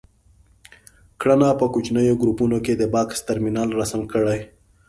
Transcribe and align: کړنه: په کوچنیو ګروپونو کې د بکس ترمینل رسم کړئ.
کړنه: 1.21 1.49
په 1.59 1.65
کوچنیو 1.73 2.19
ګروپونو 2.21 2.57
کې 2.65 2.73
د 2.77 2.83
بکس 2.93 3.17
ترمینل 3.27 3.69
رسم 3.79 4.01
کړئ. 4.11 4.39